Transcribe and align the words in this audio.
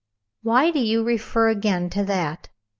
"Why 0.41 0.71
do 0.71 0.79
you 0.79 1.03
refer 1.03 1.49
again 1.49 1.87
to 1.91 2.03
that?" 2.05 2.49